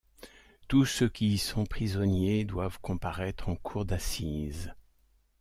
[0.67, 4.73] Tous ceux qui y sont prisonniers doivent comparaître en cour d’assises.